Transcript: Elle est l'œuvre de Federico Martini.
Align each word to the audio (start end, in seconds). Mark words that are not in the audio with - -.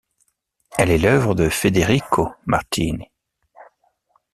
Elle 0.79 0.89
est 0.89 0.97
l'œuvre 0.97 1.35
de 1.35 1.47
Federico 1.47 2.33
Martini. 2.47 3.07